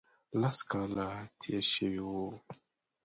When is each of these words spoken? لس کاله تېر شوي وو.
لس 0.41 0.57
کاله 0.71 1.07
تېر 1.39 1.63
شوي 1.73 1.99
وو. 2.07 2.23